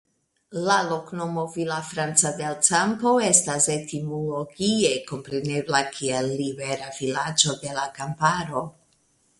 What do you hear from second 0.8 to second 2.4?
loknomo "Villafranca